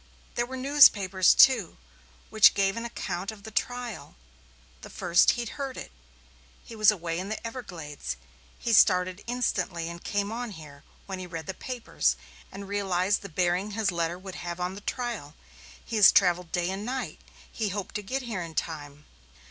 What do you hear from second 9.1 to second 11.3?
instantly, and came on here when he